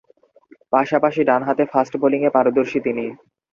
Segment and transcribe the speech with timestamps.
[0.73, 3.05] পাশাপাশি ডানহাতে ফাস্ট বোলিংয়ে পারদর্শী তিনি।